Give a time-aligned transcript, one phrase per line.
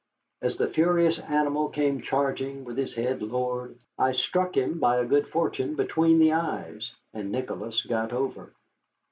[0.41, 5.05] As the furious animal came charging, with his head lowered, I struck him by a
[5.05, 8.51] good fortune between the eyes, and Nicholas got over.